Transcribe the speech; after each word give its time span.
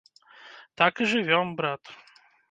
Так 0.81 0.93
і 1.05 1.09
жывём, 1.11 1.47
брат. 1.59 1.81